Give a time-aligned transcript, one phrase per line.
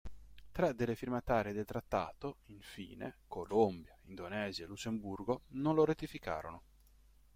[0.51, 6.63] Tre delle firmatarie del trattato, infine, Colombia, Indonesia e Lussemburgo, non lo ratificarono.